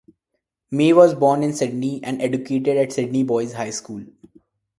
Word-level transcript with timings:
May 0.71 0.93
was 0.93 1.13
born 1.13 1.43
in 1.43 1.53
Sydney 1.53 1.99
and 2.03 2.23
educated 2.23 2.75
at 2.75 2.91
Sydney 2.91 3.21
Boys 3.21 3.53
High 3.53 3.69
School. 3.69 4.05